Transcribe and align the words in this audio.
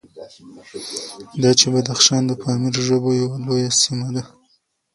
دا 1.41 1.51
چې 1.59 1.67
بدخشان 1.73 2.21
د 2.27 2.31
پامیري 2.41 2.81
ژبو 2.87 3.09
یوه 3.21 3.35
لویه 3.45 3.71
سیمه 3.81 4.09
ده، 4.15 4.23